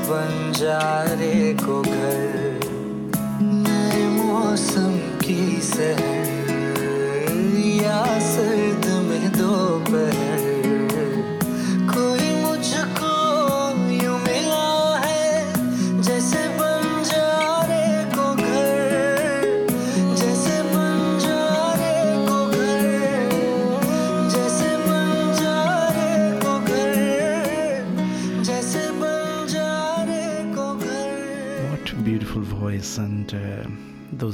बंजारे 0.08 1.54
को 1.62 1.82
घर। 1.82 2.60
नए 3.42 4.08
मौसम 4.08 4.98
की 5.20 5.62
सहर 5.62 6.15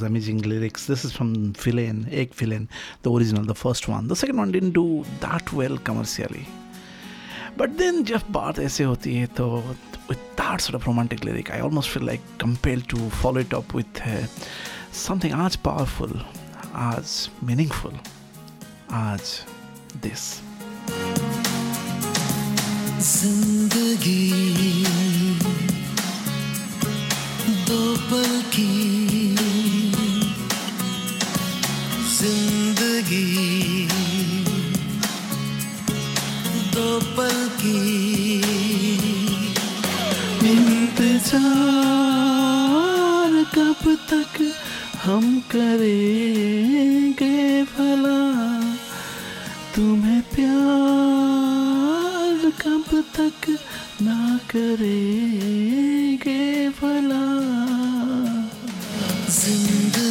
those 0.01 0.07
amazing 0.07 0.41
lyrics. 0.41 0.85
This 0.87 1.05
is 1.05 1.11
from 1.11 1.53
Villain, 1.53 2.07
Ek 2.11 2.33
Villain, 2.33 2.67
the 3.03 3.11
original, 3.11 3.45
the 3.45 3.55
first 3.55 3.87
one. 3.87 4.07
The 4.07 4.15
second 4.15 4.37
one 4.37 4.51
didn't 4.51 4.71
do 4.71 5.05
that 5.19 5.51
well 5.53 5.77
commercially. 5.77 6.47
But 7.57 7.77
then 7.77 8.05
Jeff 8.05 8.25
Barth, 8.31 8.59
ऐसे 8.59 8.83
होती 8.83 9.15
है 9.15 9.27
with 10.07 10.19
that 10.37 10.61
sort 10.61 10.75
of 10.75 10.87
romantic 10.87 11.23
lyric, 11.23 11.51
I 11.51 11.59
almost 11.59 11.89
feel 11.89 12.03
like 12.03 12.21
compelled 12.37 12.87
to 12.89 12.97
follow 13.21 13.41
it 13.41 13.53
up 13.53 13.73
with 13.73 14.01
uh, 14.01 14.25
something 14.91 15.31
as 15.31 15.55
powerful, 15.55 16.11
as 16.73 17.29
meaningful 17.41 17.93
as 18.89 19.43
this. 20.01 20.41
जिंदगी 23.01 24.19
दो 27.67 27.95
पल 28.09 28.41
की 28.55 29.20
ज़िंदगी। 32.21 33.27
दो 36.73 36.89
पल 37.17 37.37
की 37.61 37.79
इंतज़ार 40.51 41.41
कब 43.55 43.81
तक 44.11 44.33
हम 45.03 45.25
करेंगे 45.51 47.39
भला? 47.73 48.21
तुम्हें 49.75 50.21
प्यार 50.35 52.37
कब 52.61 52.89
तक 53.17 53.41
ना 54.01 54.19
करेंगे 54.51 56.41
भला? 56.81 57.25
ज़िंदगी 59.31 60.10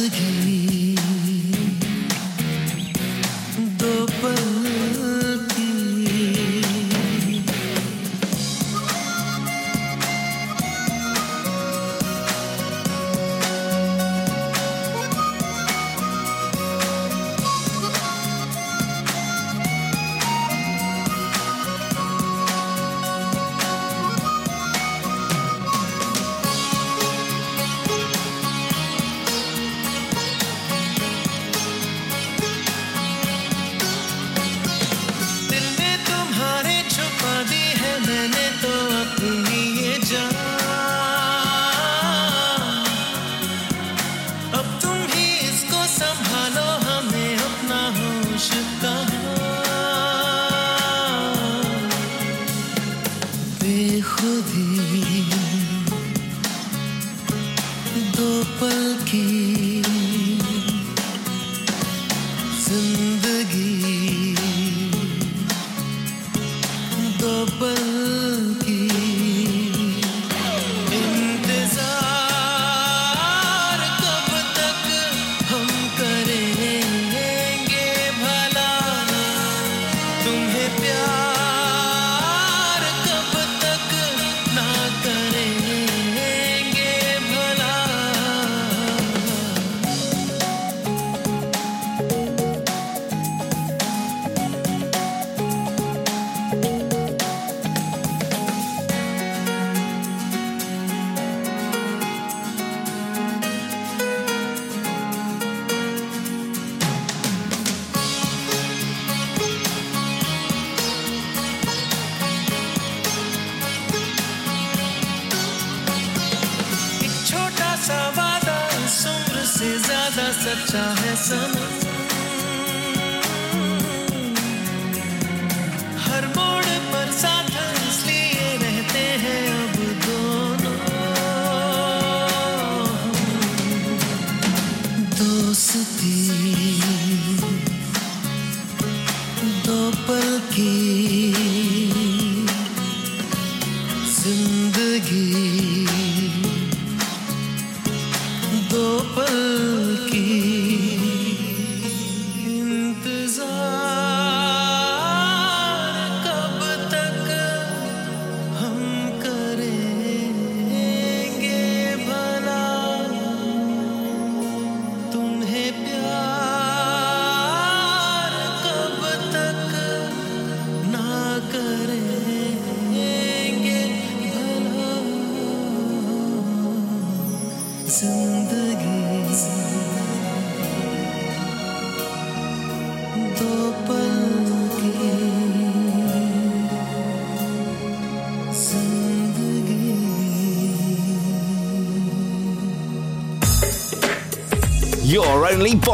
ज्यादा 120.60 121.14
सच्चा 121.14 121.59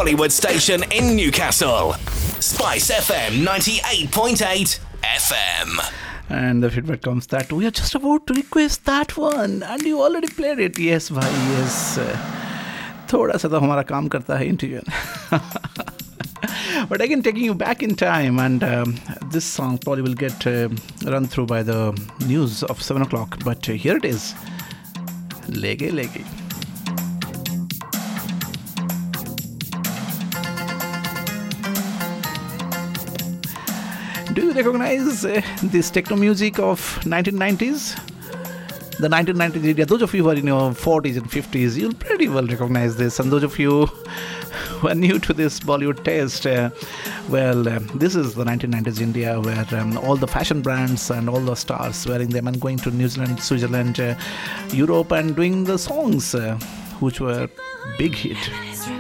Bollywood 0.07 0.31
station 0.31 0.83
in 0.89 1.17
Newcastle. 1.17 1.91
Spice 2.39 2.91
FM 2.91 3.45
98.8 3.45 4.79
FM. 5.03 5.91
And 6.29 6.63
the 6.63 6.71
feedback 6.71 7.01
comes 7.01 7.27
that 7.27 7.51
we 7.51 7.65
are 7.67 7.71
just 7.71 7.93
about 7.93 8.25
to 8.27 8.33
request 8.33 8.85
that 8.85 9.17
one, 9.17 9.63
and 9.63 9.81
you 9.81 10.01
already 10.01 10.29
played 10.29 10.59
it. 10.59 10.79
Yes, 10.79 11.11
yes. 11.11 11.99
थोड़ा 13.11 13.37
सा 13.37 13.47
तो 13.49 13.59
हमारा 13.59 13.81
काम 13.91 14.07
करता 14.15 14.37
है 14.37 14.47
interior 14.47 14.83
but 16.89 17.01
again 17.01 17.21
taking 17.21 17.43
you 17.43 17.53
back 17.65 17.83
in 17.83 17.95
time 17.95 18.39
and 18.39 18.63
um, 18.63 18.95
this 19.35 19.45
song 19.45 19.77
probably 19.77 20.03
will 20.03 20.19
get 20.25 20.47
uh, 20.47 20.69
run 21.11 21.27
through 21.27 21.47
by 21.47 21.63
the 21.63 21.79
news 22.25 22.63
of 22.63 22.81
7 22.81 23.01
o'clock 23.01 23.39
but 23.43 23.65
here 23.65 23.97
it 23.97 24.05
is 24.05 24.33
Leggy, 25.49 25.91
leggy. 25.91 26.25
Recognize 34.57 35.23
uh, 35.23 35.41
this 35.63 35.91
techno 35.91 36.15
music 36.15 36.59
of 36.59 36.79
1990s 37.03 37.95
the 38.99 39.07
1990s 39.07 39.63
India. 39.63 39.85
Those 39.85 40.01
of 40.01 40.13
you 40.15 40.23
who 40.23 40.29
are 40.29 40.35
in 40.35 40.47
your 40.47 40.71
40s 40.71 41.17
and 41.17 41.29
50s, 41.29 41.77
you'll 41.77 41.93
pretty 41.93 42.27
well 42.27 42.47
recognize 42.47 42.97
this. 42.97 43.19
And 43.19 43.31
those 43.31 43.43
of 43.43 43.59
you 43.59 43.85
who 44.79 44.87
are 44.87 44.95
new 44.95 45.19
to 45.19 45.33
this 45.33 45.59
Bollywood 45.59 46.03
taste, 46.03 46.47
uh, 46.47 46.71
well, 47.29 47.69
um, 47.69 47.87
this 47.93 48.15
is 48.15 48.33
the 48.33 48.43
1990s 48.43 48.99
India 48.99 49.39
where 49.39 49.67
um, 49.79 49.99
all 49.99 50.15
the 50.15 50.27
fashion 50.27 50.63
brands 50.63 51.11
and 51.11 51.29
all 51.29 51.39
the 51.39 51.55
stars 51.55 52.07
wearing 52.07 52.29
them 52.29 52.47
and 52.47 52.59
going 52.59 52.77
to 52.77 52.89
New 52.89 53.07
Zealand, 53.07 53.39
Switzerland, 53.39 53.99
uh, 53.99 54.15
Europe, 54.69 55.11
and 55.11 55.35
doing 55.35 55.65
the 55.65 55.77
songs 55.77 56.35
which 56.99 57.19
were 57.19 57.47
big 57.99 58.15
hit. 58.15 58.96